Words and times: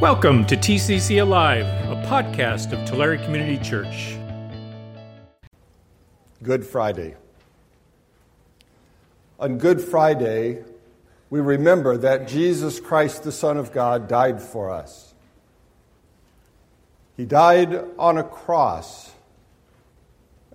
Welcome 0.00 0.46
to 0.46 0.56
TCC 0.56 1.20
Alive, 1.20 1.66
a 1.66 2.02
podcast 2.08 2.72
of 2.72 2.88
Tulare 2.88 3.18
Community 3.18 3.62
Church. 3.62 4.16
Good 6.42 6.64
Friday. 6.64 7.16
On 9.38 9.58
Good 9.58 9.78
Friday, 9.78 10.64
we 11.28 11.40
remember 11.40 11.98
that 11.98 12.26
Jesus 12.26 12.80
Christ, 12.80 13.24
the 13.24 13.30
Son 13.30 13.58
of 13.58 13.72
God, 13.72 14.08
died 14.08 14.40
for 14.40 14.70
us. 14.70 15.12
He 17.18 17.26
died 17.26 17.84
on 17.98 18.16
a 18.16 18.24
cross, 18.24 19.12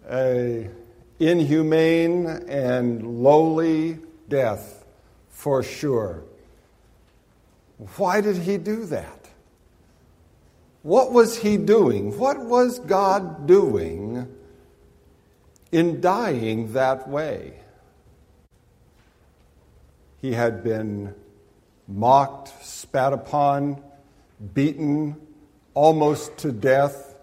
a 0.09 0.71
inhumane 1.20 2.25
and 2.50 3.21
lowly 3.21 4.00
death 4.27 4.86
for 5.30 5.62
sure. 5.62 6.23
Why 7.98 8.21
did 8.21 8.38
he 8.38 8.57
do 8.57 8.86
that? 8.86 9.25
What 10.86 11.12
was 11.12 11.38
he 11.39 11.57
doing? 11.57 12.16
What 12.20 12.39
was 12.39 12.78
God 12.78 13.48
doing 13.48 14.28
in 15.71 16.00
dying 16.00 16.74
that 16.74 17.10
way? 17.10 17.56
He 20.21 20.34
had 20.34 20.64
been 20.64 21.16
mocked, 21.88 22.64
spat 22.64 23.14
upon, 23.14 23.82
beaten 24.54 25.16
almost 25.74 26.38
to 26.38 26.52
death. 26.52 27.16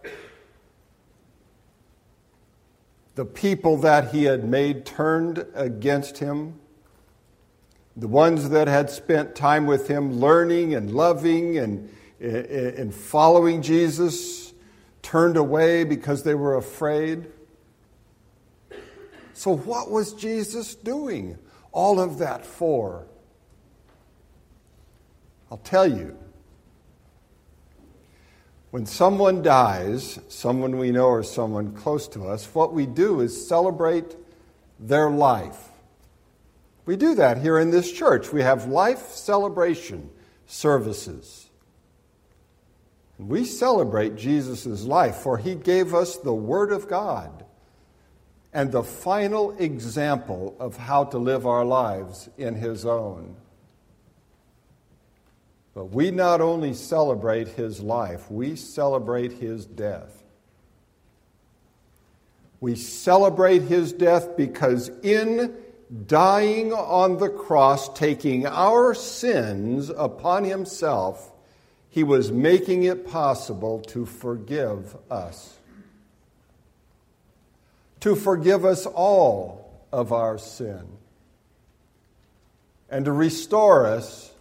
The 3.15 3.25
people 3.25 3.77
that 3.77 4.11
he 4.11 4.25
had 4.25 4.43
made 4.43 4.85
turned 4.85 5.47
against 5.55 6.19
him. 6.19 6.59
The 7.97 8.09
ones 8.09 8.49
that 8.49 8.67
had 8.67 8.91
spent 8.91 9.37
time 9.37 9.67
with 9.67 9.87
him 9.87 10.19
learning 10.19 10.75
and 10.75 10.91
loving 10.91 11.59
and 11.59 11.89
in 12.23 12.93
following 12.93 13.63
Jesus 13.63 14.53
turned 15.03 15.37
away 15.37 15.85
because 15.85 16.23
they 16.23 16.35
were 16.35 16.57
afraid. 16.57 17.27
So, 19.35 19.57
what 19.57 19.91
was 19.91 20.13
Jesus 20.13 20.75
doing 20.75 21.37
all 21.73 21.99
of 21.99 22.19
that 22.19 22.47
for? 22.47 23.07
I'll 25.51 25.59
tell 25.59 25.87
you. 25.87 26.17
When 28.71 28.87
someone 28.87 29.43
dies, 29.43 30.19
someone 30.29 30.79
we 30.79 30.93
know 30.93 31.09
or 31.09 31.23
someone 31.23 31.75
close 31.75 32.09
to 32.09 32.27
us, 32.27 32.47
what 32.55 32.73
we 32.73 32.87
do 32.87 33.21
is 33.21 33.47
celebrate 33.47 34.17
their 34.81 35.11
life. 35.11 35.69
We 36.87 36.97
do 36.97 37.15
that 37.17 37.39
here 37.39 37.59
in 37.59 37.71
this 37.71 37.93
church. 37.93 38.33
We 38.33 38.41
have 38.41 38.67
life 38.67 39.11
celebration 39.11 40.09
services. 40.47 41.51
We 43.29 43.45
celebrate 43.45 44.17
Jesus' 44.17 44.85
life, 44.85 45.17
for 45.17 45.39
he 45.39 45.55
gave 45.55 45.95
us 45.95 46.17
the 46.17 46.35
Word 46.35 46.73
of 46.73 46.89
God 46.89 47.45
and 48.53 48.71
the 48.71 48.83
final 48.83 49.53
example 49.59 50.57
of 50.59 50.77
how 50.77 51.05
to 51.05 51.19
live 51.19 51.47
our 51.47 51.65
lives 51.65 52.29
in 52.37 52.55
his 52.55 52.85
own. 52.85 53.37
But 55.75 55.87
we 55.87 56.11
not 56.11 56.41
only 56.41 56.75
celebrate 56.75 57.49
his 57.49 57.81
life, 57.81 58.31
we 58.31 58.57
celebrate 58.57 59.33
his 59.33 59.65
death. 59.65 60.23
We 62.61 62.77
celebrate 62.77 63.63
his 63.63 63.93
death 63.93 64.37
because 64.37 64.91
in 65.03 65.57
dying 66.07 66.73
on 66.73 67.17
the 67.17 67.31
cross, 67.31 67.93
taking 67.99 68.47
our 68.47 68.95
sins 68.95 69.91
upon 69.91 70.45
himself, 70.45 71.33
he 71.93 72.03
was 72.03 72.33
making 72.33 72.85
it 72.85 73.07
possible 73.07 73.81
to 73.81 74.07
forgive 74.07 74.97
us. 75.11 75.59
To 78.01 78.17
forgive 78.17 78.65
us 78.65 78.87
all 78.87 79.71
of 79.93 80.11
our 80.11 80.39
sin. 80.39 80.89
And 82.89 83.05
to 83.05 83.13
restore 83.13 83.87
us 83.87 84.33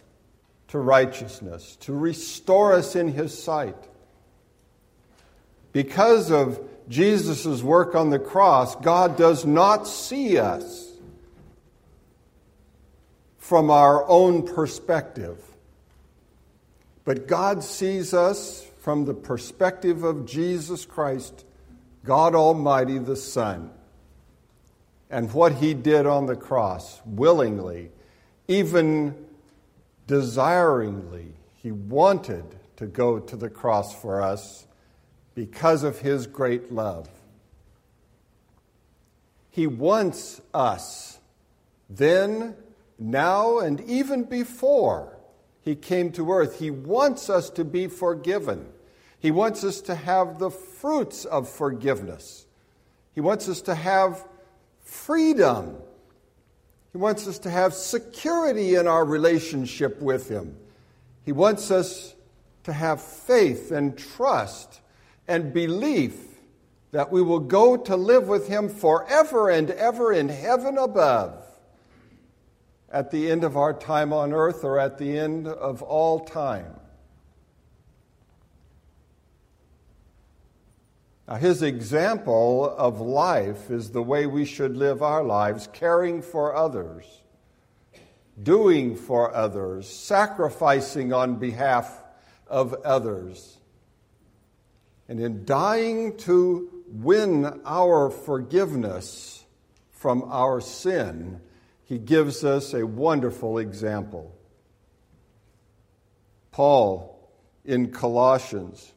to 0.68 0.78
righteousness, 0.78 1.76
to 1.80 1.92
restore 1.92 2.72
us 2.72 2.96
in 2.96 3.08
His 3.08 3.40
sight. 3.40 3.76
Because 5.72 6.30
of 6.30 6.58
Jesus' 6.88 7.62
work 7.62 7.94
on 7.94 8.08
the 8.08 8.18
cross, 8.18 8.76
God 8.76 9.18
does 9.18 9.44
not 9.44 9.86
see 9.86 10.38
us 10.38 10.90
from 13.36 13.70
our 13.70 14.08
own 14.08 14.46
perspective. 14.46 15.51
But 17.04 17.26
God 17.26 17.64
sees 17.64 18.14
us 18.14 18.66
from 18.78 19.04
the 19.04 19.14
perspective 19.14 20.04
of 20.04 20.26
Jesus 20.26 20.84
Christ, 20.84 21.44
God 22.04 22.34
Almighty, 22.34 22.98
the 22.98 23.16
Son, 23.16 23.70
and 25.10 25.32
what 25.32 25.54
He 25.54 25.74
did 25.74 26.06
on 26.06 26.26
the 26.26 26.36
cross 26.36 27.00
willingly, 27.04 27.90
even 28.48 29.14
desiringly. 30.06 31.34
He 31.54 31.72
wanted 31.72 32.44
to 32.76 32.86
go 32.86 33.18
to 33.18 33.36
the 33.36 33.50
cross 33.50 33.94
for 33.94 34.22
us 34.22 34.66
because 35.34 35.82
of 35.82 36.00
His 36.00 36.26
great 36.26 36.72
love. 36.72 37.08
He 39.50 39.66
wants 39.66 40.40
us 40.54 41.18
then, 41.90 42.56
now, 42.98 43.58
and 43.58 43.80
even 43.82 44.24
before 44.24 45.18
he 45.62 45.76
came 45.76 46.10
to 46.12 46.30
earth. 46.32 46.58
He 46.58 46.70
wants 46.70 47.30
us 47.30 47.48
to 47.50 47.64
be 47.64 47.86
forgiven. 47.86 48.66
He 49.18 49.30
wants 49.30 49.62
us 49.62 49.80
to 49.82 49.94
have 49.94 50.38
the 50.38 50.50
fruits 50.50 51.24
of 51.24 51.48
forgiveness. 51.48 52.46
He 53.14 53.20
wants 53.20 53.48
us 53.48 53.62
to 53.62 53.74
have 53.74 54.24
freedom. 54.80 55.76
He 56.90 56.98
wants 56.98 57.28
us 57.28 57.38
to 57.40 57.50
have 57.50 57.74
security 57.74 58.74
in 58.74 58.88
our 58.88 59.04
relationship 59.04 60.00
with 60.02 60.28
Him. 60.28 60.56
He 61.24 61.32
wants 61.32 61.70
us 61.70 62.14
to 62.64 62.72
have 62.72 63.00
faith 63.00 63.70
and 63.70 63.96
trust 63.96 64.80
and 65.28 65.52
belief 65.52 66.16
that 66.90 67.12
we 67.12 67.22
will 67.22 67.40
go 67.40 67.76
to 67.76 67.96
live 67.96 68.26
with 68.26 68.48
Him 68.48 68.68
forever 68.68 69.48
and 69.48 69.70
ever 69.70 70.12
in 70.12 70.28
heaven 70.28 70.76
above 70.76 71.41
at 72.92 73.10
the 73.10 73.30
end 73.30 73.42
of 73.42 73.56
our 73.56 73.72
time 73.72 74.12
on 74.12 74.34
earth 74.34 74.62
or 74.62 74.78
at 74.78 74.98
the 74.98 75.18
end 75.18 75.48
of 75.48 75.82
all 75.82 76.20
time. 76.20 76.74
Now, 81.26 81.36
his 81.36 81.62
example 81.62 82.68
of 82.68 83.00
life 83.00 83.70
is 83.70 83.90
the 83.90 84.02
way 84.02 84.26
we 84.26 84.44
should 84.44 84.76
live 84.76 85.02
our 85.02 85.24
lives, 85.24 85.68
caring 85.72 86.20
for 86.20 86.54
others, 86.54 87.06
doing 88.40 88.96
for 88.96 89.34
others, 89.34 89.88
sacrificing 89.88 91.14
on 91.14 91.36
behalf 91.36 91.90
of 92.46 92.74
others. 92.84 93.56
And 95.08 95.18
in 95.18 95.46
dying 95.46 96.18
to 96.18 96.68
win 96.88 97.62
our 97.64 98.10
forgiveness 98.10 99.44
from 99.90 100.24
our 100.24 100.60
sin, 100.60 101.40
he 101.84 101.98
gives 101.98 102.44
us 102.44 102.74
a 102.74 102.86
wonderful 102.86 103.58
example. 103.58 104.34
Paul 106.50 107.30
in 107.64 107.90
Colossians 107.90 108.92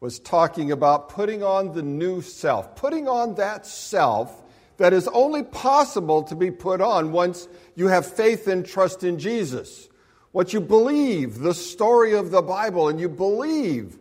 was 0.00 0.18
talking 0.18 0.72
about 0.72 1.08
putting 1.08 1.42
on 1.42 1.72
the 1.74 1.82
new 1.82 2.22
self, 2.22 2.74
putting 2.74 3.08
on 3.08 3.36
that 3.36 3.66
self 3.66 4.42
that 4.78 4.92
is 4.92 5.06
only 5.08 5.44
possible 5.44 6.24
to 6.24 6.34
be 6.34 6.50
put 6.50 6.80
on 6.80 7.12
once 7.12 7.46
you 7.76 7.86
have 7.86 8.04
faith 8.04 8.48
and 8.48 8.66
trust 8.66 9.04
in 9.04 9.18
Jesus. 9.18 9.88
What 10.32 10.52
you 10.52 10.60
believe, 10.60 11.38
the 11.38 11.54
story 11.54 12.14
of 12.14 12.30
the 12.30 12.42
Bible, 12.42 12.88
and 12.88 12.98
you 12.98 13.08
believe 13.08 13.98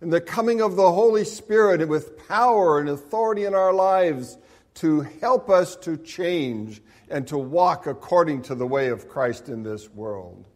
in 0.00 0.10
the 0.10 0.20
coming 0.20 0.60
of 0.60 0.76
the 0.76 0.92
Holy 0.92 1.24
Spirit 1.24 1.86
with 1.88 2.26
power 2.28 2.78
and 2.78 2.88
authority 2.88 3.44
in 3.44 3.54
our 3.54 3.72
lives 3.72 4.38
to 4.74 5.00
help 5.20 5.48
us 5.48 5.76
to 5.76 5.96
change 5.96 6.82
and 7.08 7.26
to 7.28 7.38
walk 7.38 7.86
according 7.86 8.42
to 8.42 8.54
the 8.54 8.66
way 8.66 8.88
of 8.88 9.08
Christ 9.08 9.48
in 9.48 9.62
this 9.62 9.88
world. 9.90 10.46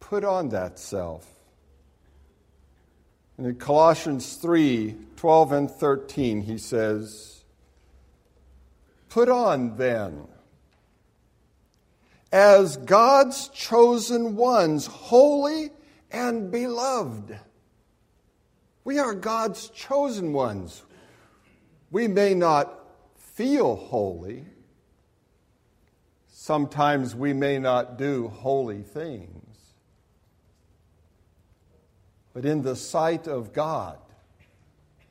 Put 0.00 0.24
on 0.24 0.48
that 0.48 0.78
self. 0.78 1.26
And 3.36 3.46
in 3.46 3.54
Colossians 3.54 4.36
3 4.36 4.96
12 5.16 5.52
and 5.52 5.70
13, 5.70 6.42
he 6.42 6.58
says, 6.58 7.44
Put 9.08 9.28
on 9.28 9.76
then, 9.76 10.26
as 12.32 12.76
God's 12.76 13.48
chosen 13.48 14.36
ones, 14.36 14.86
holy 14.86 15.70
and 16.10 16.50
beloved. 16.50 17.38
We 18.84 18.98
are 18.98 19.14
God's 19.14 19.68
chosen 19.68 20.32
ones. 20.32 20.82
We 21.90 22.06
may 22.06 22.34
not 22.34 22.72
feel 23.16 23.74
holy. 23.76 24.44
Sometimes 26.28 27.14
we 27.14 27.32
may 27.32 27.58
not 27.58 27.98
do 27.98 28.28
holy 28.28 28.82
things. 28.82 29.40
But 32.32 32.44
in 32.44 32.62
the 32.62 32.76
sight 32.76 33.26
of 33.26 33.52
God, 33.52 33.98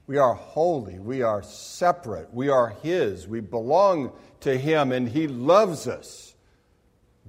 we 0.07 0.17
are 0.17 0.33
holy, 0.33 0.97
we 0.97 1.21
are 1.21 1.43
separate, 1.43 2.33
we 2.33 2.49
are 2.49 2.69
His, 2.81 3.27
we 3.27 3.41
belong 3.41 4.11
to 4.39 4.57
Him, 4.57 4.91
and 4.91 5.07
He 5.07 5.27
loves 5.27 5.87
us 5.87 6.33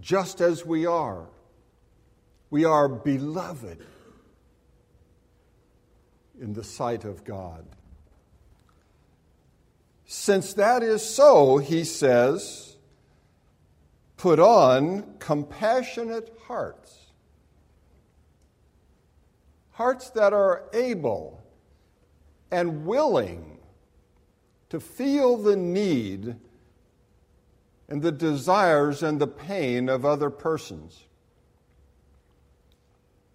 just 0.00 0.40
as 0.40 0.64
we 0.64 0.86
are. 0.86 1.26
We 2.48 2.64
are 2.64 2.88
beloved 2.88 3.84
in 6.40 6.54
the 6.54 6.64
sight 6.64 7.04
of 7.04 7.24
God. 7.24 7.66
Since 10.12 10.54
that 10.54 10.82
is 10.82 11.08
so, 11.08 11.58
he 11.58 11.84
says, 11.84 12.76
put 14.16 14.40
on 14.40 15.14
compassionate 15.20 16.36
hearts. 16.48 17.12
Hearts 19.70 20.10
that 20.10 20.32
are 20.32 20.64
able 20.72 21.40
and 22.50 22.84
willing 22.84 23.60
to 24.70 24.80
feel 24.80 25.36
the 25.36 25.54
need 25.54 26.34
and 27.88 28.02
the 28.02 28.10
desires 28.10 29.04
and 29.04 29.20
the 29.20 29.28
pain 29.28 29.88
of 29.88 30.04
other 30.04 30.28
persons. 30.28 31.04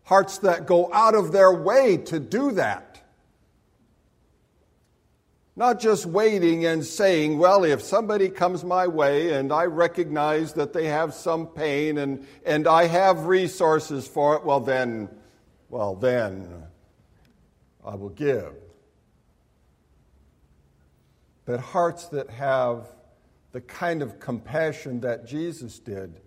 Hearts 0.04 0.40
that 0.40 0.66
go 0.66 0.92
out 0.92 1.16
of 1.16 1.32
their 1.32 1.54
way 1.54 1.96
to 1.96 2.20
do 2.20 2.52
that. 2.52 2.95
Not 5.58 5.80
just 5.80 6.06
waiting 6.06 6.66
and 6.66 6.84
saying, 6.84 7.38
well, 7.38 7.64
if 7.64 7.82
somebody 7.82 8.28
comes 8.28 8.66
my 8.66 8.88
way 8.88 9.34
and 9.34 9.54
I 9.54 9.66
recognize 9.66 10.54
that 10.54 10.74
they 10.74 10.88
have 10.88 11.14
some 11.14 11.48
pain 11.48 11.98
and, 11.98 12.28
and 12.46 12.68
I 12.68 12.88
have 12.88 13.26
resources 13.26 14.06
for 14.06 14.36
it, 14.36 14.44
well, 14.44 14.60
then, 14.60 15.10
well, 15.70 15.96
then 15.96 16.64
I 17.86 17.96
will 17.96 18.10
give. 18.10 18.54
But 21.46 21.62
hearts 21.62 22.08
that 22.08 22.30
have 22.32 22.90
the 23.54 23.62
kind 23.62 24.02
of 24.02 24.20
compassion 24.20 25.00
that 25.02 25.26
Jesus 25.26 25.80
did 25.80 26.20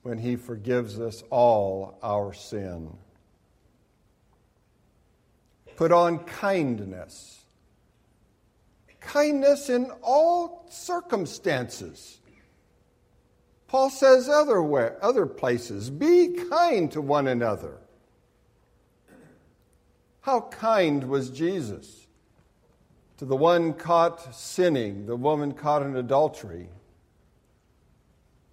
when 0.00 0.16
he 0.16 0.36
forgives 0.36 0.98
us 0.98 1.22
all 1.28 1.98
our 2.02 2.32
sin. 2.32 2.96
Put 5.78 5.92
on 5.92 6.18
kindness. 6.24 7.44
Kindness 9.00 9.68
in 9.68 9.92
all 10.02 10.66
circumstances. 10.68 12.18
Paul 13.68 13.88
says 13.88 14.28
other, 14.28 15.00
other 15.00 15.24
places, 15.24 15.88
be 15.88 16.36
kind 16.50 16.90
to 16.90 17.00
one 17.00 17.28
another. 17.28 17.78
How 20.22 20.40
kind 20.50 21.08
was 21.08 21.30
Jesus 21.30 22.08
to 23.18 23.24
the 23.24 23.36
one 23.36 23.72
caught 23.72 24.34
sinning, 24.34 25.06
the 25.06 25.14
woman 25.14 25.52
caught 25.52 25.82
in 25.82 25.94
adultery? 25.94 26.70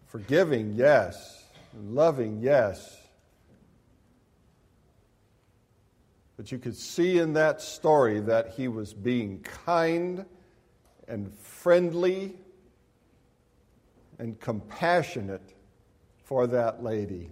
Forgiving, 0.06 0.74
yes. 0.75 1.44
Loving, 1.75 2.39
yes. 2.44 2.95
But 6.38 6.52
you 6.52 6.58
could 6.58 6.76
see 6.76 7.20
in 7.20 7.34
that 7.34 7.62
story 7.62 8.20
that 8.22 8.50
he 8.56 8.68
was 8.68 8.94
being 8.94 9.40
kind 9.40 10.26
and 11.08 11.34
friendly 11.34 12.36
and 14.20 14.40
compassionate 14.40 15.54
for 16.24 16.48
that 16.48 16.84
lady. 16.84 17.32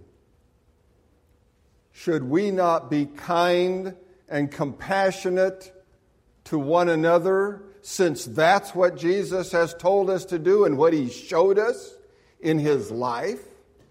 Should 1.92 2.24
we 2.24 2.50
not 2.50 2.90
be 2.90 3.06
kind 3.06 3.94
and 4.28 4.50
compassionate 4.50 5.72
to 6.44 6.58
one 6.58 6.88
another 6.88 7.62
since 7.82 8.24
that's 8.24 8.74
what 8.74 8.96
Jesus 8.96 9.52
has 9.52 9.74
told 9.74 10.08
us 10.08 10.24
to 10.26 10.38
do 10.38 10.64
and 10.64 10.78
what 10.78 10.92
he 10.92 11.10
showed 11.10 11.58
us 11.58 11.94
in 12.40 12.58
his 12.58 12.90
life 12.90 13.42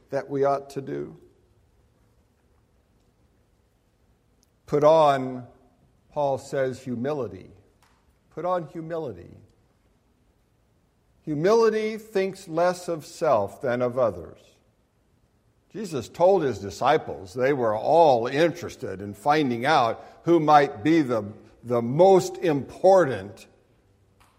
that 0.09 0.30
we 0.30 0.44
ought 0.44 0.71
to 0.71 0.81
do? 0.81 1.16
Put 4.73 4.83
on, 4.83 5.45
Paul 6.13 6.39
says, 6.39 6.79
humility. 6.79 7.51
Put 8.33 8.43
on 8.43 8.67
humility. 8.69 9.29
Humility 11.25 11.97
thinks 11.97 12.47
less 12.47 12.87
of 12.87 13.05
self 13.05 13.61
than 13.61 13.83
of 13.83 13.99
others. 13.99 14.39
Jesus 15.71 16.09
told 16.09 16.41
his 16.41 16.57
disciples 16.57 17.35
they 17.35 17.53
were 17.53 17.77
all 17.77 18.25
interested 18.25 18.99
in 18.99 19.13
finding 19.13 19.63
out 19.63 20.03
who 20.23 20.39
might 20.39 20.83
be 20.83 21.03
the, 21.03 21.23
the 21.63 21.83
most 21.83 22.37
important 22.37 23.45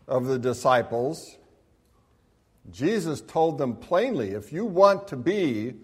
of 0.09 0.27
the 0.27 0.41
disciples. 0.41 1.37
Jesus 2.73 3.21
told 3.21 3.57
them 3.57 3.77
plainly 3.77 4.31
if 4.31 4.53
you 4.53 4.65
want 4.65 5.07
to 5.07 5.17
be 5.17 5.75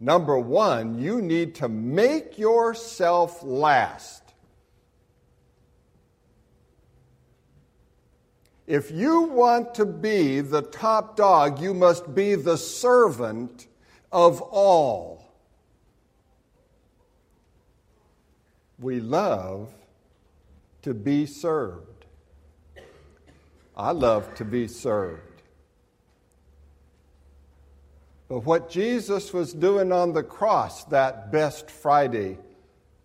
number 0.00 0.38
one, 0.38 0.98
you 0.98 1.20
need 1.20 1.54
to 1.56 1.68
make 1.68 2.38
yourself 2.38 3.42
last. 3.42 4.22
If 8.66 8.90
you 8.90 9.22
want 9.22 9.74
to 9.76 9.86
be 9.86 10.40
the 10.40 10.62
top 10.62 11.16
dog, 11.16 11.60
you 11.60 11.72
must 11.72 12.14
be 12.14 12.34
the 12.34 12.56
servant 12.56 13.68
of 14.10 14.40
all. 14.42 15.24
We 18.78 19.00
love 19.00 19.72
to 20.82 20.94
be 20.94 21.26
served. 21.26 22.04
I 23.76 23.92
love 23.92 24.34
to 24.36 24.44
be 24.44 24.68
served. 24.68 25.25
But 28.28 28.40
what 28.40 28.70
Jesus 28.70 29.32
was 29.32 29.52
doing 29.52 29.92
on 29.92 30.12
the 30.12 30.22
cross 30.22 30.84
that 30.86 31.30
best 31.30 31.70
Friday 31.70 32.38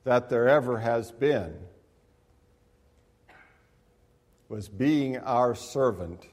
that 0.04 0.30
there 0.30 0.50
ever 0.50 0.80
has 0.80 1.12
been 1.12 1.54
was 4.50 4.68
being 4.68 5.18
our 5.18 5.54
servant 5.54 6.26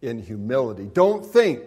in 0.00 0.18
humility. 0.18 0.90
Don't 0.92 1.24
think, 1.24 1.62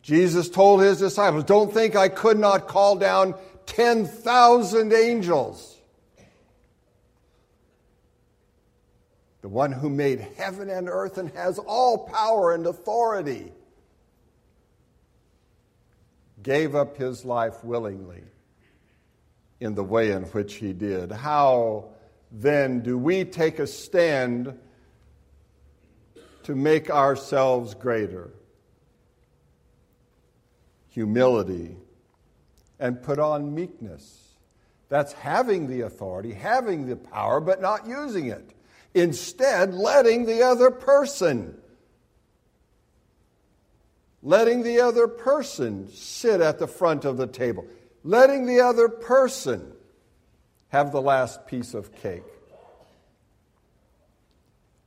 Jesus 0.00 0.48
told 0.48 0.80
his 0.80 0.98
disciples, 0.98 1.44
don't 1.44 1.72
think 1.74 1.96
I 1.96 2.08
could 2.08 2.38
not 2.38 2.68
call 2.68 2.96
down 2.96 3.34
10,000 3.66 4.92
angels. 4.92 5.76
The 9.42 9.48
one 9.48 9.72
who 9.72 9.90
made 9.90 10.20
heaven 10.36 10.70
and 10.70 10.88
earth 10.88 11.18
and 11.18 11.30
has 11.32 11.58
all 11.58 12.06
power 12.06 12.54
and 12.54 12.64
authority 12.66 13.52
gave 16.42 16.74
up 16.74 16.96
his 16.96 17.24
life 17.24 17.62
willingly 17.64 18.22
in 19.60 19.74
the 19.74 19.84
way 19.84 20.10
in 20.10 20.24
which 20.24 20.54
he 20.54 20.72
did. 20.72 21.12
How 21.12 21.90
then 22.30 22.80
do 22.80 22.98
we 22.98 23.24
take 23.24 23.58
a 23.58 23.66
stand 23.66 24.58
to 26.42 26.54
make 26.54 26.90
ourselves 26.90 27.74
greater? 27.74 28.30
Humility 30.88 31.76
and 32.80 33.00
put 33.00 33.18
on 33.18 33.54
meekness. 33.54 34.34
That's 34.88 35.12
having 35.12 35.68
the 35.68 35.82
authority, 35.82 36.32
having 36.32 36.86
the 36.86 36.96
power, 36.96 37.40
but 37.40 37.62
not 37.62 37.86
using 37.86 38.26
it. 38.26 38.50
Instead, 38.92 39.72
letting 39.72 40.26
the 40.26 40.42
other 40.42 40.70
person 40.70 41.56
letting 44.22 44.62
the 44.62 44.80
other 44.80 45.08
person 45.08 45.88
sit 45.92 46.40
at 46.40 46.58
the 46.58 46.66
front 46.66 47.04
of 47.04 47.16
the 47.16 47.26
table, 47.26 47.66
letting 48.04 48.46
the 48.46 48.60
other 48.60 48.88
person 48.88 49.72
have 50.68 50.92
the 50.92 51.02
last 51.02 51.46
piece 51.46 51.74
of 51.74 51.94
cake, 51.96 52.22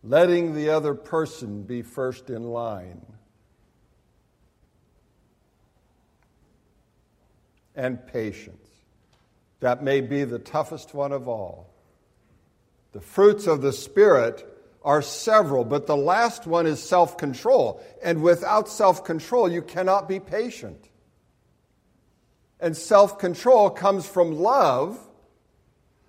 letting 0.03 0.53
the 0.55 0.69
other 0.69 0.95
person 0.95 1.63
be 1.63 1.81
first 1.81 2.29
in 2.29 2.43
line. 2.43 3.05
And 7.77 8.07
patience. 8.07 8.69
That 9.59 9.83
may 9.83 9.99
be 9.99 10.23
the 10.23 10.39
toughest 10.39 10.93
one 10.93 11.11
of 11.11 11.27
all. 11.27 11.73
The 12.93 13.01
fruits 13.01 13.47
of 13.47 13.61
the 13.61 13.73
Spirit 13.73 14.54
are 14.85 15.01
several, 15.01 15.65
but 15.65 15.87
the 15.87 15.97
last 15.97 16.45
one 16.45 16.67
is 16.67 16.81
self 16.81 17.17
control. 17.17 17.83
And 18.03 18.21
without 18.21 18.69
self 18.69 19.03
control, 19.03 19.51
you 19.51 19.63
cannot 19.63 20.07
be 20.07 20.19
patient. 20.19 20.89
And 22.59 22.77
self 22.77 23.17
control 23.17 23.71
comes 23.71 24.07
from 24.07 24.39
love, 24.39 24.97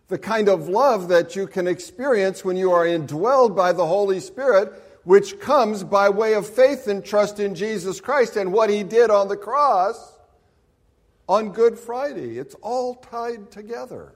the 0.09 0.19
kind 0.19 0.49
of 0.49 0.69
love 0.69 1.09
that 1.09 1.35
you 1.35 1.47
can 1.47 1.67
experience 1.67 2.45
when 2.45 2.59
you 2.59 2.71
are 2.71 2.85
indwelled 2.85 3.57
by 3.57 3.73
the 3.73 3.87
Holy 3.87 4.21
Spirit, 4.21 4.73
which 5.05 5.41
comes 5.41 5.83
by 5.83 6.11
way 6.11 6.35
of 6.35 6.47
faith 6.47 6.87
and 6.87 7.03
trust 7.03 7.41
in 7.41 7.55
Jesus 7.55 8.01
Christ 8.01 8.37
and 8.37 8.53
what 8.53 8.69
he 8.69 8.83
did 8.83 9.11
on 9.11 9.29
the 9.29 9.37
cross 9.37 10.19
on 11.29 11.51
Good 11.51 11.79
Friday. 11.79 12.39
It's 12.39 12.55
all 12.57 12.97
tied 12.97 13.51
together. 13.51 14.13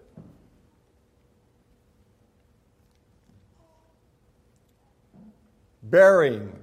Bearing 5.91 6.57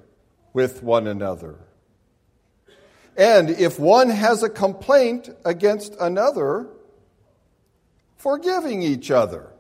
with 0.54 0.82
one 0.82 1.06
another. 1.06 1.60
And 3.18 3.50
if 3.50 3.80
one 3.80 4.10
has 4.10 4.44
a 4.44 4.50
complaint 4.50 5.30
against 5.44 5.96
another, 6.00 6.68
forgiving 8.16 8.82
each 8.82 9.12
other. 9.12 9.52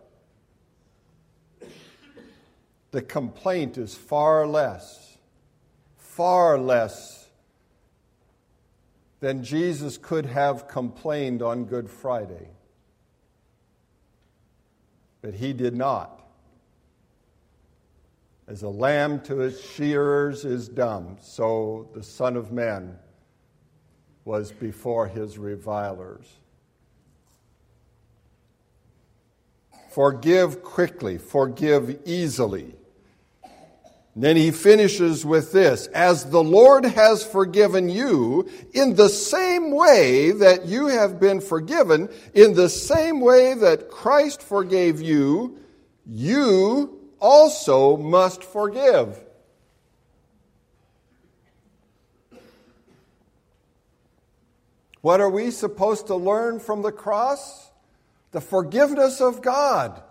The 2.91 3.01
complaint 3.01 3.77
is 3.77 3.95
far 3.95 4.47
less, 4.47 5.17
far 5.97 6.57
less 6.57 7.29
than 9.19 9.43
Jesus 9.43 9.97
could 9.97 10.25
have 10.25 10.67
complained 10.67 11.41
on 11.41 11.65
Good 11.65 11.89
Friday. 11.89 12.49
But 15.21 15.33
he 15.33 15.53
did 15.53 15.75
not. 15.75 16.26
As 18.47 18.63
a 18.63 18.69
lamb 18.69 19.19
to 19.21 19.41
its 19.41 19.61
shearers 19.61 20.45
is 20.45 20.69
dumb, 20.69 21.17
so 21.21 21.89
the 21.93 22.01
Son 22.01 22.37
of 22.37 22.53
Man 22.53 22.97
was 24.23 24.53
before 24.53 25.07
his 25.07 25.37
revilers. 25.37 26.25
Forgive 29.89 30.63
quickly, 30.63 31.17
forgive 31.17 31.99
easily. 32.05 32.73
And 34.15 34.23
then 34.23 34.35
he 34.35 34.51
finishes 34.51 35.25
with 35.25 35.51
this 35.51 35.87
As 35.87 36.29
the 36.29 36.43
Lord 36.43 36.85
has 36.85 37.25
forgiven 37.25 37.89
you, 37.89 38.49
in 38.73 38.95
the 38.95 39.09
same 39.09 39.71
way 39.71 40.31
that 40.31 40.65
you 40.65 40.87
have 40.87 41.19
been 41.19 41.41
forgiven, 41.41 42.09
in 42.33 42.53
the 42.53 42.69
same 42.69 43.19
way 43.19 43.55
that 43.55 43.91
Christ 43.91 44.41
forgave 44.41 45.01
you, 45.01 45.59
you 46.05 46.96
also 47.19 47.97
must 47.97 48.43
forgive. 48.43 49.19
What 55.01 55.21
are 55.21 55.29
we 55.29 55.51
supposed 55.51 56.07
to 56.07 56.15
learn 56.15 56.59
from 56.59 56.81
the 56.81 56.91
cross? 56.91 57.67
the 58.31 58.41
forgiveness 58.41 59.21
of 59.21 59.41
God, 59.41 60.01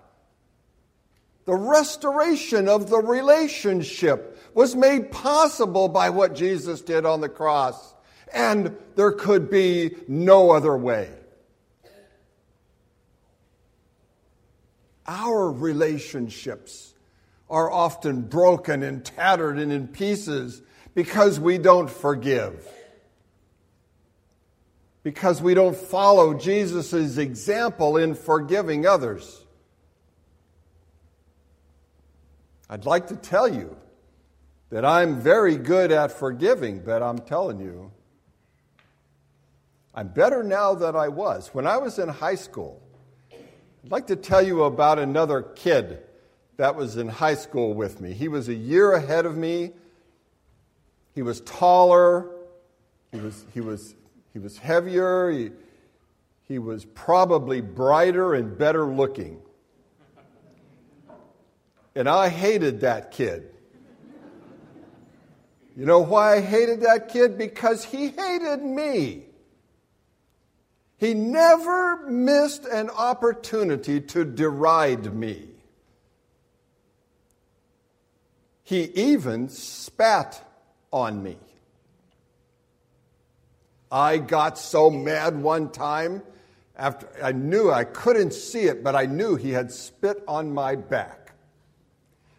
the 1.45 1.55
restoration 1.55 2.69
of 2.69 2.91
the 2.91 2.99
relationship 2.99 4.39
was 4.55 4.75
made 4.75 5.13
possible 5.13 5.89
by 5.89 6.11
what 6.11 6.35
Jesus 6.35 6.81
did 6.81 7.07
on 7.07 7.21
the 7.21 7.29
cross. 7.29 7.95
And 8.33 8.77
there 8.97 9.13
could 9.13 9.49
be 9.49 9.95
no 10.09 10.51
other 10.51 10.77
way. 10.77 11.11
Our 15.07 15.53
relationships 15.53 16.95
are 17.49 17.71
often 17.71 18.23
broken 18.23 18.83
and 18.83 19.05
tattered 19.05 19.59
and 19.59 19.73
in 19.73 19.89
pieces 19.89 20.63
because 20.95 21.39
we 21.39 21.59
don't 21.59 21.91
forgive 21.91 22.67
because 25.07 25.41
we 25.41 25.55
don't 25.55 25.77
follow 25.77 26.35
Jesus' 26.35 27.17
example 27.17 27.97
in 27.97 28.13
forgiving 28.17 28.89
others. 28.89 29.41
I'd 32.69 32.87
like 32.87 33.07
to 33.07 33.15
tell 33.15 33.47
you 33.47 33.77
that 34.71 34.85
I'm 34.85 35.21
very 35.21 35.59
good 35.59 35.93
at 35.93 36.11
forgiving, 36.11 36.81
but 36.81 37.05
I'm 37.05 37.21
telling 37.21 37.61
you, 37.61 37.93
I'm 39.95 40.09
better 40.09 40.43
now 40.43 40.75
than 40.75 40.97
I 40.97 41.07
was. 41.07 41.55
When 41.55 41.69
I 41.69 41.77
was 41.77 42.01
in 42.01 42.09
high 42.09 42.35
school, 42.35 42.83
I'd 43.33 43.93
like 43.93 44.09
to 44.09 44.17
tell 44.17 44.43
you 44.43 44.65
about 44.65 44.99
another 44.99 45.41
kid 45.41 46.03
that 46.57 46.77
was 46.77 46.97
in 46.97 47.09
high 47.09 47.35
school 47.35 47.75
with 47.75 48.01
me. 48.01 48.13
He 48.13 48.29
was 48.29 48.49
a 48.49 48.55
year 48.55 48.93
ahead 48.93 49.27
of 49.27 49.37
me. 49.37 49.73
He 51.15 51.23
was 51.23 51.41
taller. 51.43 52.31
He 53.13 53.21
was, 53.21 53.45
he 53.55 53.61
was 53.61 53.95
he 54.37 54.41
was 54.41 54.59
heavier, 54.59 55.31
he, 55.31 55.51
he 56.43 56.59
was 56.59 56.85
probably 56.85 57.63
brighter 57.63 58.35
and 58.35 58.59
better 58.59 58.85
looking. 58.85 59.41
And 61.95 62.07
I 62.07 62.29
hated 62.29 62.83
that 62.83 63.13
kid. 63.13 63.49
You 65.75 65.87
know 65.87 66.01
why 66.01 66.35
I 66.37 66.41
hated 66.43 66.83
that 66.83 67.09
kid? 67.09 67.39
Because 67.39 67.83
he 67.83 68.09
hated 68.09 68.63
me. 68.63 69.23
He 70.99 71.15
never 71.15 72.11
missed 72.11 72.67
an 72.67 72.91
opportunity 72.91 74.03
to 74.03 74.27
deride 74.27 75.15
me. 75.15 75.49
He 78.67 78.83
even 78.97 79.49
spat 79.49 80.45
on 80.93 81.23
me. 81.23 81.37
I 83.93 84.19
got 84.19 84.59
so 84.59 84.91
mad 84.91 85.41
one 85.41 85.71
time 85.71 86.21
after 86.77 87.09
I 87.23 87.31
knew 87.31 87.71
I 87.71 87.85
couldn't 87.85 88.33
see 88.33 88.63
it, 88.63 88.83
but 88.83 88.97
I 88.97 89.07
knew 89.07 89.37
he 89.37 89.53
had 89.53 89.71
spit 89.71 90.21
on 90.27 90.53
my 90.53 90.75
back. 90.75 91.31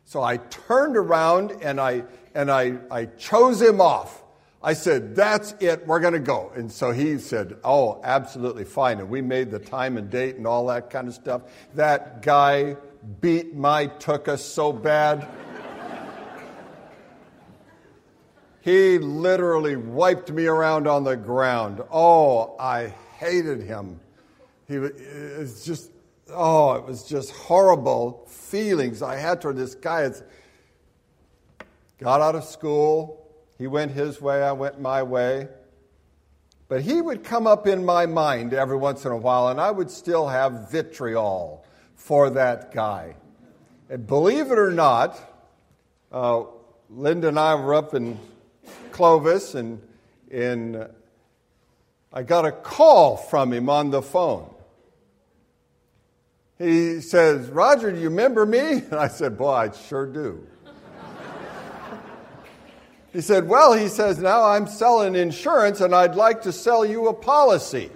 So 0.03 0.21
I 0.21 0.35
turned 0.35 0.97
around 0.97 1.53
and 1.61 1.79
I 1.79 2.03
and 2.35 2.51
I, 2.51 2.77
I 2.91 3.05
chose 3.05 3.61
him 3.61 3.79
off. 3.79 4.21
I 4.61 4.73
said, 4.73 5.15
That's 5.15 5.55
it, 5.61 5.87
we're 5.87 6.01
gonna 6.01 6.19
go. 6.19 6.51
And 6.53 6.69
so 6.69 6.91
he 6.91 7.19
said, 7.19 7.55
Oh, 7.63 8.01
absolutely 8.03 8.65
fine. 8.65 8.99
And 8.99 9.09
we 9.09 9.21
made 9.21 9.49
the 9.49 9.59
time 9.59 9.95
and 9.95 10.09
date 10.09 10.35
and 10.35 10.45
all 10.45 10.67
that 10.67 10.89
kind 10.89 11.07
of 11.07 11.13
stuff. 11.13 11.43
That 11.75 12.21
guy 12.21 12.75
beat 13.21 13.55
my 13.55 13.85
took 13.85 14.27
us 14.27 14.43
so 14.43 14.73
bad. 14.73 15.25
He 18.61 18.97
literally 18.97 19.75
wiped 19.75 20.31
me 20.31 20.45
around 20.45 20.87
on 20.87 21.03
the 21.03 21.15
ground. 21.15 21.81
Oh, 21.91 22.55
I 22.59 22.93
hated 23.17 23.61
him. 23.61 23.99
He 24.67 24.77
was 24.77 25.63
just, 25.63 25.91
oh, 26.29 26.73
it 26.73 26.85
was 26.85 27.03
just 27.03 27.31
horrible 27.31 28.25
feelings 28.27 29.01
I 29.01 29.15
had 29.15 29.41
toward 29.41 29.55
this 29.55 29.75
guy. 29.75 30.03
It's, 30.03 30.21
got 31.99 32.21
out 32.21 32.35
of 32.35 32.43
school. 32.43 33.25
He 33.57 33.67
went 33.67 33.91
his 33.91 34.21
way, 34.21 34.43
I 34.43 34.51
went 34.51 34.79
my 34.79 35.03
way. 35.03 35.47
But 36.67 36.81
he 36.81 37.01
would 37.01 37.23
come 37.23 37.47
up 37.47 37.65
in 37.65 37.85
my 37.85 38.05
mind 38.05 38.53
every 38.53 38.75
once 38.77 39.05
in 39.05 39.11
a 39.11 39.17
while, 39.17 39.47
and 39.47 39.59
I 39.59 39.71
would 39.71 39.89
still 39.89 40.27
have 40.27 40.69
vitriol 40.69 41.65
for 41.95 42.29
that 42.31 42.73
guy. 42.73 43.15
And 43.89 44.05
believe 44.05 44.51
it 44.51 44.59
or 44.59 44.71
not, 44.71 45.17
uh, 46.11 46.43
Linda 46.89 47.29
and 47.29 47.39
I 47.39 47.55
were 47.55 47.73
up 47.73 47.93
in 47.93 48.19
Clovis, 48.97 49.53
and, 49.53 49.79
and 50.31 50.89
I 52.11 52.23
got 52.23 52.47
a 52.47 52.51
call 52.51 53.15
from 53.15 53.53
him 53.53 53.69
on 53.69 53.91
the 53.91 54.01
phone. 54.01 54.51
He 56.57 57.01
says, 57.01 57.47
Roger, 57.49 57.91
do 57.91 57.99
you 57.99 58.09
remember 58.09 58.43
me? 58.43 58.59
And 58.89 58.95
I 58.95 59.07
said, 59.07 59.37
Boy, 59.37 59.51
I 59.51 59.71
sure 59.71 60.07
do. 60.07 60.47
he 63.13 63.21
said, 63.21 63.47
Well, 63.47 63.73
he 63.73 63.87
says, 63.87 64.17
now 64.17 64.43
I'm 64.43 64.65
selling 64.65 65.13
insurance 65.13 65.79
and 65.79 65.93
I'd 65.93 66.15
like 66.15 66.41
to 66.41 66.51
sell 66.51 66.83
you 66.83 67.07
a 67.07 67.13
policy. 67.13 67.91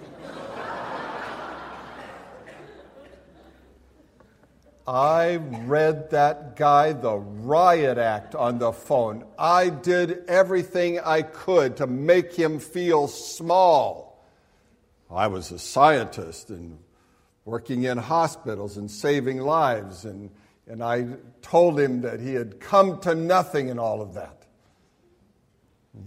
I 4.86 5.36
read 5.36 6.10
that 6.10 6.56
guy 6.56 6.92
the 6.92 7.16
riot 7.16 7.98
act 7.98 8.34
on 8.34 8.58
the 8.58 8.72
phone. 8.72 9.24
I 9.38 9.68
did 9.68 10.24
everything 10.26 10.98
I 10.98 11.22
could 11.22 11.76
to 11.76 11.86
make 11.86 12.34
him 12.34 12.58
feel 12.58 13.06
small. 13.06 14.26
I 15.08 15.28
was 15.28 15.52
a 15.52 15.58
scientist 15.58 16.50
and 16.50 16.78
working 17.44 17.84
in 17.84 17.98
hospitals 17.98 18.76
and 18.76 18.90
saving 18.90 19.40
lives, 19.40 20.04
and, 20.04 20.30
and 20.66 20.82
I 20.82 21.06
told 21.42 21.78
him 21.78 22.00
that 22.00 22.18
he 22.18 22.34
had 22.34 22.58
come 22.58 22.98
to 23.00 23.14
nothing 23.14 23.68
in 23.68 23.78
all 23.78 24.00
of 24.00 24.14
that. 24.14 24.46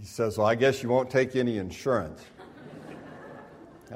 He 0.00 0.04
says, 0.04 0.36
Well, 0.36 0.46
I 0.46 0.54
guess 0.54 0.82
you 0.82 0.88
won't 0.88 1.08
take 1.08 1.34
any 1.34 1.56
insurance. 1.56 2.20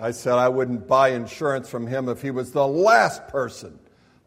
I 0.00 0.12
said 0.12 0.34
I 0.34 0.48
wouldn't 0.48 0.86
buy 0.86 1.08
insurance 1.08 1.68
from 1.68 1.88
him 1.88 2.08
if 2.08 2.22
he 2.22 2.30
was 2.30 2.52
the 2.52 2.66
last 2.66 3.26
person 3.26 3.79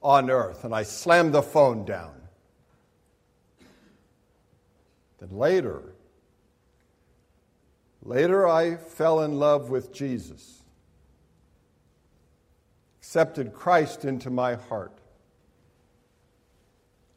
on 0.04 0.30
earth. 0.30 0.64
And 0.64 0.76
I 0.76 0.84
slammed 0.84 1.34
the 1.34 1.42
phone 1.42 1.86
down. 1.86 2.14
Then 5.20 5.38
later, 5.38 5.82
later 8.02 8.48
I 8.48 8.76
fell 8.76 9.22
in 9.22 9.40
love 9.40 9.70
with 9.70 9.94
Jesus, 9.94 10.62
accepted 13.00 13.54
Christ 13.54 14.06
into 14.06 14.30
my 14.30 14.56
heart. 14.56 14.92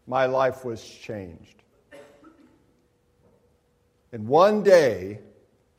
My 0.07 0.27
life 0.27 0.65
was 0.65 0.83
changed. 0.85 1.65
And 4.13 4.29
one 4.29 4.63
day, 4.63 5.19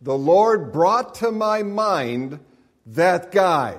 the 0.01 0.17
Lord 0.17 0.73
brought 0.73 1.15
to 1.15 1.31
my 1.31 1.63
mind 1.63 2.39
that 2.87 3.31
guy. 3.31 3.77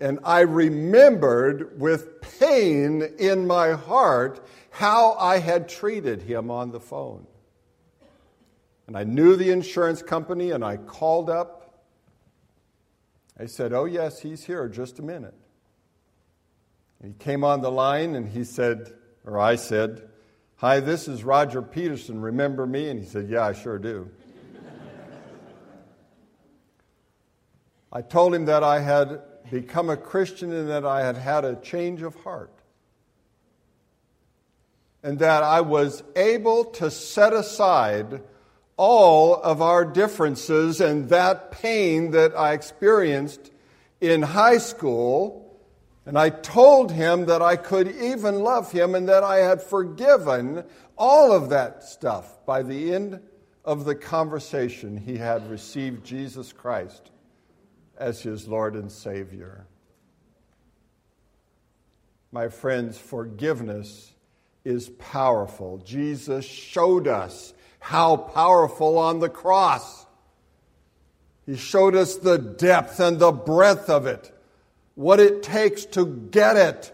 And 0.00 0.20
I 0.24 0.40
remembered 0.40 1.80
with 1.80 2.20
pain 2.38 3.02
in 3.18 3.46
my 3.46 3.72
heart 3.72 4.46
how 4.70 5.14
I 5.14 5.38
had 5.38 5.68
treated 5.68 6.22
him 6.22 6.50
on 6.50 6.70
the 6.70 6.80
phone. 6.80 7.26
And 8.86 8.96
I 8.96 9.04
knew 9.04 9.34
the 9.36 9.50
insurance 9.50 10.02
company 10.02 10.52
and 10.52 10.64
I 10.64 10.76
called 10.76 11.28
up. 11.28 11.84
I 13.38 13.46
said, 13.46 13.72
Oh, 13.72 13.84
yes, 13.84 14.20
he's 14.20 14.44
here, 14.44 14.68
just 14.68 14.98
a 14.98 15.02
minute. 15.02 15.34
And 17.00 17.12
he 17.12 17.18
came 17.18 17.44
on 17.44 17.60
the 17.60 17.70
line 17.70 18.14
and 18.14 18.28
he 18.28 18.44
said, 18.44 18.92
or 19.24 19.38
I 19.38 19.56
said, 19.56 20.08
Hi, 20.56 20.80
this 20.80 21.06
is 21.06 21.22
Roger 21.22 21.60
Peterson. 21.60 22.20
Remember 22.20 22.66
me? 22.66 22.88
And 22.88 22.98
he 22.98 23.06
said, 23.06 23.28
Yeah, 23.28 23.44
I 23.44 23.52
sure 23.52 23.78
do. 23.78 24.10
I 27.92 28.00
told 28.02 28.34
him 28.34 28.46
that 28.46 28.62
I 28.64 28.80
had 28.80 29.22
become 29.50 29.90
a 29.90 29.96
Christian 29.96 30.52
and 30.52 30.68
that 30.68 30.84
I 30.84 31.04
had 31.04 31.16
had 31.16 31.44
a 31.44 31.56
change 31.56 32.02
of 32.02 32.14
heart. 32.16 32.52
And 35.02 35.18
that 35.20 35.42
I 35.42 35.60
was 35.60 36.02
able 36.16 36.64
to 36.64 36.90
set 36.90 37.32
aside 37.32 38.22
all 38.76 39.34
of 39.34 39.60
our 39.62 39.84
differences 39.84 40.80
and 40.80 41.08
that 41.08 41.50
pain 41.50 42.12
that 42.12 42.36
I 42.36 42.52
experienced 42.52 43.50
in 44.00 44.22
high 44.22 44.58
school 44.58 45.44
and 46.06 46.18
I 46.18 46.30
told 46.30 46.90
him 46.90 47.26
that 47.26 47.42
I 47.42 47.56
could 47.56 47.94
even 47.94 48.40
love 48.40 48.72
him 48.72 48.94
and 48.94 49.08
that 49.10 49.22
I 49.22 49.38
had 49.38 49.60
forgiven 49.60 50.64
all 50.96 51.32
of 51.32 51.50
that 51.50 51.84
stuff. 51.84 52.46
By 52.46 52.62
the 52.62 52.94
end 52.94 53.20
of 53.62 53.84
the 53.84 53.94
conversation, 53.94 54.96
he 54.96 55.18
had 55.18 55.50
received 55.50 56.06
Jesus 56.06 56.50
Christ 56.52 57.10
as 57.98 58.22
his 58.22 58.48
Lord 58.48 58.74
and 58.74 58.90
Savior. 58.90 59.66
My 62.32 62.48
friends, 62.48 62.96
forgiveness 62.96 64.12
is 64.64 64.88
powerful. 64.98 65.78
Jesus 65.78 66.44
showed 66.44 67.08
us 67.08 67.52
how 67.80 68.16
powerful 68.16 68.98
on 68.98 69.20
the 69.20 69.28
cross. 69.28 70.06
He 71.46 71.56
showed 71.56 71.94
us 71.94 72.16
the 72.16 72.38
depth 72.38 73.00
and 73.00 73.18
the 73.18 73.32
breadth 73.32 73.88
of 73.88 74.06
it 74.06 74.32
what 74.98 75.20
it 75.20 75.44
takes 75.44 75.84
to 75.84 76.04
get 76.04 76.56
it, 76.56 76.92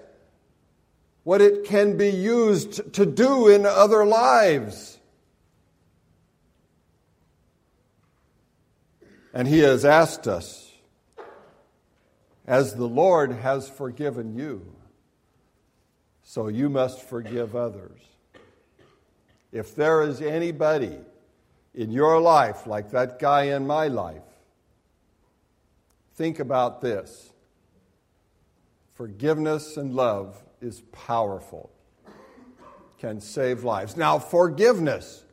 what 1.22 1.40
it 1.40 1.64
can 1.64 1.96
be 1.96 2.10
used 2.10 2.92
to 2.92 3.06
do 3.06 3.48
in 3.48 3.64
other 3.64 4.04
lives. 4.04 4.98
And 9.32 9.48
He 9.48 9.60
has 9.60 9.86
asked 9.86 10.28
us, 10.28 10.63
as 12.46 12.74
the 12.74 12.86
Lord 12.86 13.32
has 13.32 13.68
forgiven 13.68 14.36
you, 14.36 14.74
so 16.22 16.48
you 16.48 16.68
must 16.68 17.02
forgive 17.02 17.54
others. 17.56 18.00
If 19.52 19.74
there 19.74 20.02
is 20.02 20.20
anybody 20.20 20.98
in 21.74 21.90
your 21.90 22.20
life 22.20 22.66
like 22.66 22.90
that 22.90 23.18
guy 23.18 23.44
in 23.44 23.66
my 23.66 23.88
life, 23.88 24.22
think 26.14 26.38
about 26.38 26.80
this. 26.80 27.30
Forgiveness 28.94 29.76
and 29.76 29.94
love 29.94 30.42
is 30.60 30.80
powerful, 30.92 31.70
can 32.98 33.20
save 33.20 33.64
lives. 33.64 33.96
Now, 33.96 34.18
forgiveness. 34.18 35.24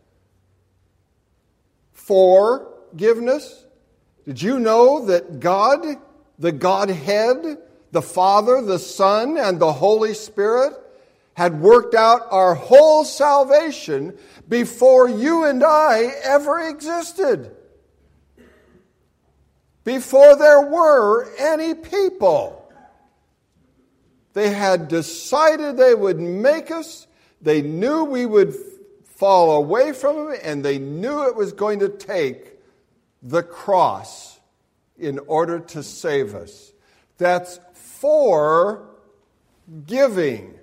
Forgiveness. 1.93 3.65
Did 4.25 4.41
you 4.41 4.59
know 4.59 5.05
that 5.05 5.39
God, 5.39 5.85
the 6.39 6.51
Godhead, 6.51 7.57
the 7.91 8.01
Father, 8.01 8.61
the 8.61 8.79
Son, 8.79 9.37
and 9.37 9.59
the 9.59 9.73
Holy 9.73 10.13
Spirit 10.13 10.73
had 11.33 11.61
worked 11.61 11.95
out 11.95 12.21
our 12.29 12.55
whole 12.55 13.05
salvation 13.05 14.17
before 14.47 15.09
you 15.09 15.45
and 15.45 15.63
I 15.63 16.11
ever 16.23 16.59
existed? 16.67 17.55
Before 19.83 20.35
there 20.35 20.61
were 20.61 21.31
any 21.39 21.73
people. 21.73 22.57
They 24.33 24.49
had 24.49 24.87
decided 24.87 25.77
they 25.77 25.95
would 25.95 26.19
make 26.19 26.71
us. 26.71 27.07
They 27.41 27.61
knew 27.61 28.03
we 28.03 28.25
would 28.25 28.55
fall 29.03 29.57
away 29.57 29.91
from 29.93 30.31
Him, 30.31 30.39
and 30.43 30.63
they 30.63 30.77
knew 30.77 31.27
it 31.27 31.35
was 31.35 31.51
going 31.51 31.79
to 31.79 31.89
take 31.89 32.59
the 33.21 33.43
cross 33.43 34.30
in 35.01 35.19
order 35.19 35.59
to 35.59 35.83
save 35.83 36.35
us. 36.35 36.71
That's 37.17 37.59
for 37.73 38.87
giving. 39.85 40.53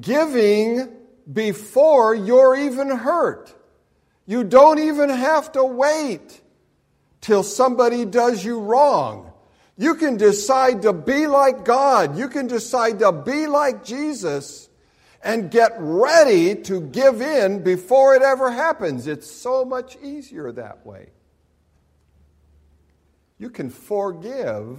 Giving 0.00 0.88
before 1.30 2.14
you're 2.14 2.56
even 2.56 2.90
hurt. 2.90 3.54
You 4.26 4.44
don't 4.44 4.78
even 4.78 5.10
have 5.10 5.52
to 5.52 5.64
wait 5.64 6.40
till 7.20 7.42
somebody 7.42 8.04
does 8.04 8.44
you 8.44 8.60
wrong. 8.60 9.32
You 9.76 9.96
can 9.96 10.16
decide 10.16 10.82
to 10.82 10.92
be 10.92 11.26
like 11.26 11.64
God. 11.64 12.16
You 12.16 12.28
can 12.28 12.46
decide 12.46 13.00
to 13.00 13.12
be 13.12 13.46
like 13.46 13.84
Jesus 13.84 14.68
and 15.22 15.50
get 15.50 15.72
ready 15.78 16.54
to 16.54 16.82
give 16.82 17.20
in 17.20 17.62
before 17.62 18.14
it 18.14 18.22
ever 18.22 18.50
happens. 18.50 19.06
It's 19.06 19.30
so 19.30 19.64
much 19.64 19.96
easier 20.02 20.52
that 20.52 20.86
way. 20.86 21.08
You 23.38 23.50
can 23.50 23.70
forgive 23.70 24.78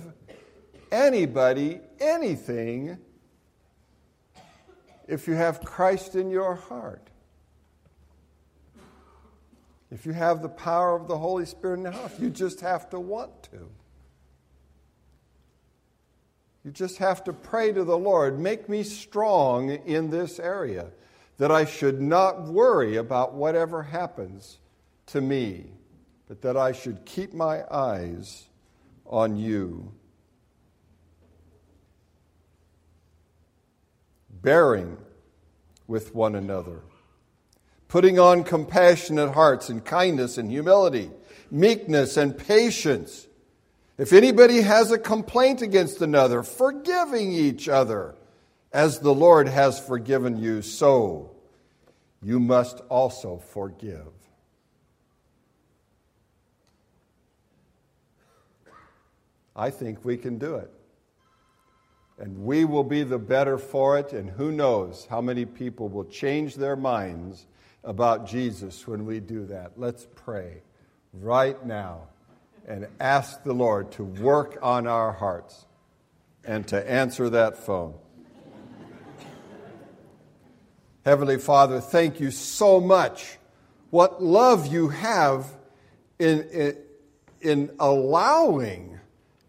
anybody 0.91 1.81
anything 1.99 2.97
if 5.07 5.27
you 5.27 5.33
have 5.33 5.61
Christ 5.61 6.15
in 6.15 6.29
your 6.29 6.55
heart. 6.55 7.09
If 9.91 10.05
you 10.05 10.13
have 10.13 10.41
the 10.41 10.49
power 10.49 10.95
of 10.95 11.07
the 11.07 11.17
Holy 11.17 11.45
Spirit 11.45 11.77
in 11.77 11.83
the 11.83 11.91
house, 11.91 12.19
you 12.19 12.29
just 12.29 12.61
have 12.61 12.89
to 12.89 12.99
want 12.99 13.43
to. 13.43 13.69
You 16.63 16.71
just 16.71 16.97
have 16.97 17.23
to 17.25 17.33
pray 17.33 17.71
to 17.71 17.83
the 17.83 17.97
Lord, 17.97 18.39
make 18.39 18.67
me 18.67 18.81
strong 18.81 19.69
in 19.69 20.09
this 20.09 20.39
area, 20.39 20.87
that 21.37 21.51
I 21.51 21.63
should 21.65 22.01
not 22.01 22.45
worry 22.45 22.95
about 22.95 23.35
whatever 23.35 23.83
happens 23.83 24.57
to 25.07 25.21
me, 25.21 25.65
but 26.27 26.41
that 26.41 26.57
I 26.57 26.71
should 26.71 27.05
keep 27.05 27.33
my 27.33 27.63
eyes 27.69 28.45
on 29.05 29.37
you. 29.37 29.91
Bearing 34.41 34.97
with 35.87 36.13
one 36.13 36.35
another, 36.35 36.81
putting 37.87 38.19
on 38.19 38.43
compassionate 38.43 39.33
hearts 39.33 39.69
and 39.69 39.83
kindness 39.83 40.37
and 40.37 40.51
humility, 40.51 41.09
meekness 41.49 42.17
and 42.17 42.37
patience 42.37 43.27
if 43.97 44.11
anybody 44.11 44.61
has 44.61 44.91
a 44.91 44.97
complaint 44.97 45.61
against 45.61 46.01
another, 46.01 46.43
forgiving 46.43 47.31
each 47.31 47.69
other, 47.69 48.15
as 48.73 48.99
the 48.99 49.13
Lord 49.13 49.47
has 49.47 49.79
forgiven 49.79 50.37
you, 50.37 50.61
so 50.61 51.31
you 52.21 52.41
must 52.41 52.81
also 52.89 53.37
forgive. 53.37 54.07
I 59.55 59.69
think 59.69 60.03
we 60.03 60.17
can 60.17 60.37
do 60.37 60.55
it. 60.55 60.71
And 62.17 62.45
we 62.45 62.65
will 62.65 62.83
be 62.83 63.03
the 63.03 63.17
better 63.17 63.57
for 63.57 63.97
it, 63.97 64.13
and 64.13 64.29
who 64.29 64.51
knows 64.51 65.05
how 65.09 65.21
many 65.21 65.45
people 65.45 65.89
will 65.89 66.05
change 66.05 66.55
their 66.55 66.75
minds 66.75 67.45
about 67.83 68.27
Jesus 68.27 68.87
when 68.87 69.05
we 69.05 69.19
do 69.19 69.45
that. 69.45 69.73
Let's 69.77 70.07
pray 70.15 70.61
right 71.13 71.63
now 71.65 72.07
and 72.67 72.87
ask 72.99 73.43
the 73.43 73.53
Lord 73.53 73.91
to 73.93 74.03
work 74.03 74.57
on 74.61 74.87
our 74.87 75.11
hearts 75.11 75.65
and 76.43 76.67
to 76.69 76.89
answer 76.89 77.29
that 77.29 77.57
phone. 77.57 77.93
Heavenly 81.05 81.37
Father, 81.37 81.79
thank 81.79 82.19
you 82.19 82.31
so 82.31 82.79
much. 82.79 83.37
What 83.91 84.23
love 84.23 84.67
you 84.67 84.89
have 84.89 85.45
in, 86.17 86.41
in, 86.49 86.77
in 87.41 87.71
allowing 87.79 88.94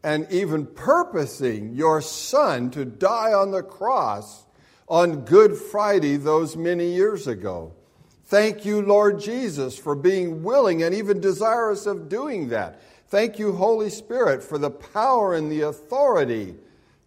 and 0.03 0.27
even 0.31 0.67
purposing 0.67 1.75
your 1.75 2.01
Son 2.01 2.71
to 2.71 2.85
die 2.85 3.33
on 3.33 3.51
the 3.51 3.63
cross 3.63 4.47
on 4.89 5.25
Good 5.25 5.57
Friday 5.57 6.17
those 6.17 6.57
many 6.57 6.93
years 6.93 7.27
ago. 7.27 7.73
Thank 8.27 8.65
you, 8.65 8.83
Lord 8.83 9.21
Jesus, 9.21 9.79
for 9.79 9.95
being 9.95 10.43
willing 10.43 10.83
and 10.83 10.95
even 10.95 11.21
desirous 11.21 11.87
of 11.87 12.09
doing 12.09 12.49
that. 12.49 12.81
Thank 13.09 13.39
you, 13.39 13.53
Holy 13.53 13.91
Spirit, 13.91 14.43
for 14.43 14.59
the 14.59 14.71
power 14.71 15.35
and 15.35 15.51
the 15.51 15.63
authority 15.63 16.55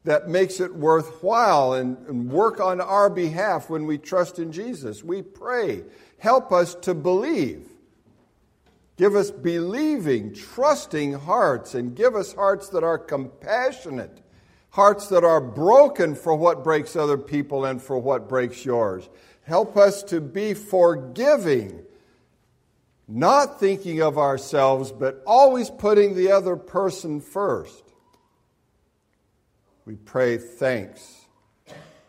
that 0.05 0.29
makes 0.29 0.59
it 0.59 0.73
worthwhile 0.73 1.73
and, 1.73 1.97
and, 2.07 2.31
work 2.31 2.61
on 2.61 2.79
our 2.79 3.09
behalf 3.09 3.69
when 3.69 3.85
we 3.85 3.97
trust 3.97 4.39
in 4.39 4.51
Jesus. 4.51 5.03
We 5.03 5.21
pray 5.21 5.83
Help 6.19 6.51
us 6.51 6.75
to 6.75 6.93
believe. 6.93 7.68
Give 8.99 9.15
us 9.15 9.31
believing, 9.31 10.33
trusting 10.33 11.13
hearts, 11.13 11.73
and 11.73 11.95
give 11.95 12.17
us 12.17 12.33
hearts 12.33 12.67
that 12.71 12.83
are 12.83 12.97
compassionate, 12.97 14.19
hearts 14.71 15.07
that 15.07 15.23
are 15.23 15.39
broken 15.39 16.15
for 16.15 16.35
what 16.35 16.65
breaks 16.65 16.97
other 16.97 17.17
people 17.17 17.63
and 17.63 17.81
for 17.81 17.97
what 17.97 18.27
breaks 18.27 18.65
yours. 18.65 19.07
Help 19.43 19.77
us 19.77 20.03
to 20.03 20.19
be 20.19 20.53
forgiving, 20.53 21.81
not 23.07 23.57
thinking 23.57 24.01
of 24.01 24.17
ourselves, 24.17 24.91
but 24.91 25.23
always 25.25 25.69
putting 25.69 26.13
the 26.13 26.33
other 26.33 26.57
person 26.57 27.21
first. 27.21 27.85
We 29.85 29.95
pray 29.95 30.37
thanks. 30.37 31.25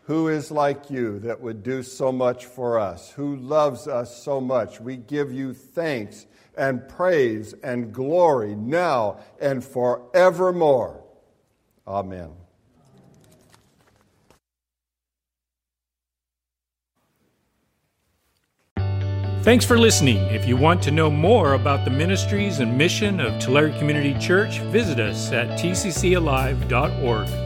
Who 0.07 0.27
is 0.27 0.51
like 0.51 0.89
you 0.89 1.19
that 1.19 1.39
would 1.39 1.63
do 1.63 1.83
so 1.83 2.11
much 2.11 2.47
for 2.47 2.77
us? 2.77 3.11
Who 3.11 3.37
loves 3.37 3.87
us 3.87 4.21
so 4.21 4.41
much? 4.41 4.81
We 4.81 4.97
give 4.97 5.31
you 5.31 5.53
thanks 5.53 6.25
and 6.57 6.87
praise 6.87 7.53
and 7.63 7.93
glory 7.93 8.55
now 8.55 9.19
and 9.39 9.63
forevermore. 9.63 11.03
Amen. 11.87 12.31
Thanks 19.43 19.65
for 19.65 19.79
listening. 19.79 20.17
If 20.27 20.47
you 20.47 20.55
want 20.55 20.83
to 20.83 20.91
know 20.91 21.09
more 21.09 21.53
about 21.55 21.83
the 21.83 21.89
ministries 21.89 22.59
and 22.59 22.77
mission 22.77 23.19
of 23.19 23.41
Tulare 23.41 23.75
Community 23.79 24.13
Church, 24.19 24.59
visit 24.59 24.99
us 24.99 25.31
at 25.31 25.57
tccalive.org. 25.57 27.40